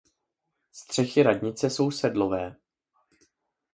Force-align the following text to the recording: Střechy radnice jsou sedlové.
Střechy 0.71 1.23
radnice 1.23 1.69
jsou 1.69 1.91
sedlové. 1.91 2.55